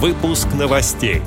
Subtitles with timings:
[0.00, 1.22] Выпуск новостей.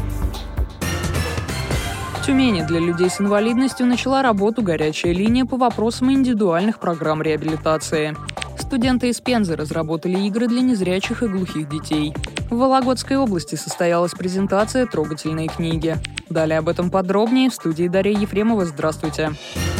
[2.16, 8.16] В Тюмени для людей с инвалидностью начала работу горячая линия по вопросам индивидуальных программ реабилитации.
[8.58, 12.14] Студенты из Пензы разработали игры для незрячих и глухих детей.
[12.50, 15.98] В Вологодской области состоялась презентация трогательной книги.
[16.30, 18.64] Далее об этом подробнее в студии Дарья Ефремова.
[18.64, 19.32] Здравствуйте.
[19.32, 19.71] Здравствуйте.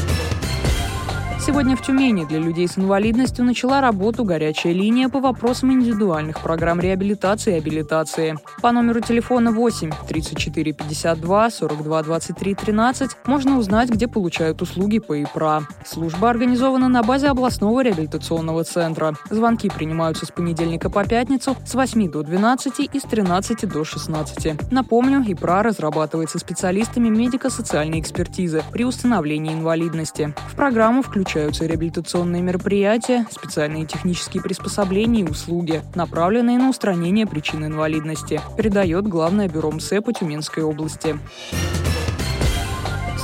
[1.44, 6.80] Сегодня в Тюмени для людей с инвалидностью начала работу горячая линия по вопросам индивидуальных программ
[6.80, 8.38] реабилитации и абилитации.
[8.62, 15.20] По номеру телефона 8 34 52 42 23 13 можно узнать, где получают услуги по
[15.20, 15.64] ИПРА.
[15.84, 19.16] Служба организована на базе областного реабилитационного центра.
[19.32, 24.72] Звонки принимаются с понедельника по пятницу с 8 до 12 и с 13 до 16.
[24.72, 30.36] Напомню, ИПРА разрабатывается специалистами медико-социальной экспертизы при установлении инвалидности.
[30.52, 37.66] В программу включают включаются реабилитационные мероприятия, специальные технические приспособления и услуги, направленные на устранение причин
[37.66, 41.18] инвалидности, передает Главное бюро МСЭ по Тюменской области.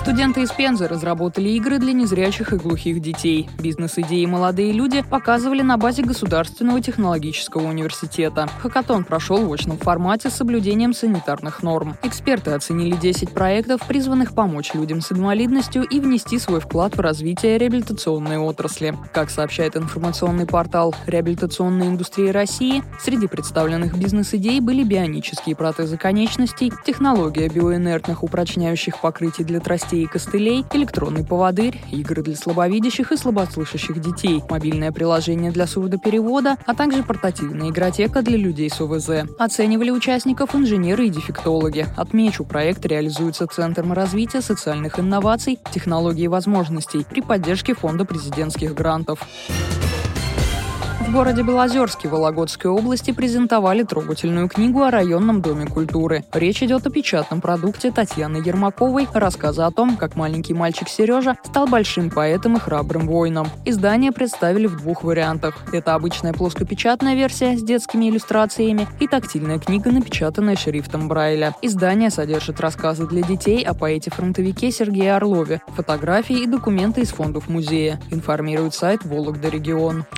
[0.07, 3.49] Студенты из Пензы разработали игры для незрячих и глухих детей.
[3.59, 8.47] Бизнес-идеи молодые люди показывали на базе Государственного технологического университета.
[8.59, 11.97] Хакатон прошел в очном формате с соблюдением санитарных норм.
[12.03, 17.57] Эксперты оценили 10 проектов, призванных помочь людям с инвалидностью и внести свой вклад в развитие
[17.57, 18.95] реабилитационной отрасли.
[19.11, 27.49] Как сообщает информационный портал «Реабилитационная индустрия России», среди представленных бизнес-идей были бионические протезы конечностей, технология
[27.49, 33.99] биоинертных упрочняющих покрытий для тростей кистей и костылей, электронный поводырь, игры для слабовидящих и слабослышащих
[33.99, 39.29] детей, мобильное приложение для сурдоперевода, а также портативная игротека для людей с ОВЗ.
[39.39, 41.87] Оценивали участников инженеры и дефектологи.
[41.95, 49.19] Отмечу, проект реализуется Центром развития социальных инноваций, технологий и возможностей при поддержке Фонда президентских грантов.
[51.07, 56.25] В городе Белозерске Вологодской области презентовали трогательную книгу о районном доме культуры.
[56.33, 61.65] Речь идет о печатном продукте Татьяны Ермаковой, рассказа о том, как маленький мальчик Сережа стал
[61.65, 63.47] большим поэтом и храбрым воином.
[63.63, 65.55] Издание представили в двух вариантах.
[65.71, 71.55] Это обычная плоскопечатная версия с детскими иллюстрациями и тактильная книга, напечатанная шрифтом Брайля.
[71.61, 77.97] Издание содержит рассказы для детей о поэте-фронтовике Сергее Орлове, фотографии и документы из фондов музея,
[78.11, 80.03] информирует сайт «Вологда регион».